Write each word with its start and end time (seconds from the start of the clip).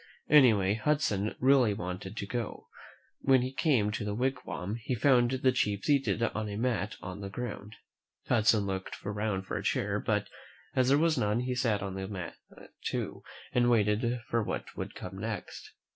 Anyway, 0.31 0.73
Hudson 0.73 1.35
really 1.39 1.75
wanted 1.75 2.17
to 2.17 2.25
go. 2.25 2.69
When 3.19 3.43
he 3.43 3.53
came 3.53 3.91
to 3.91 4.03
the 4.03 4.15
wig 4.15 4.39
wam, 4.45 4.77
he 4.81 4.95
found 4.95 5.29
the 5.29 5.51
chief 5.51 5.83
seated 5.83 6.23
on 6.23 6.49
a 6.49 6.55
mat 6.57 6.95
on 7.03 7.21
the 7.21 7.29
ground. 7.29 7.75
Hudson 8.27 8.65
looked 8.65 8.97
around 9.05 9.43
for 9.45 9.57
a 9.57 9.63
chair; 9.63 9.99
but, 9.99 10.27
as 10.75 10.89
there 10.89 10.97
was 10.97 11.19
none, 11.19 11.41
he 11.41 11.53
sat 11.53 11.81
down 11.81 11.97
on 11.97 12.03
a 12.03 12.07
mat 12.07 12.33
too, 12.83 13.21
and 13.53 13.69
waited 13.69 14.21
for 14.27 14.41
what 14.41 14.75
would 14.75 14.95
come 14.95 15.19
next. 15.19 15.69